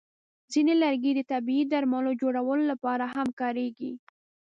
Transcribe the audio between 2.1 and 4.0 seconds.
جوړولو لپاره هم کارېږي.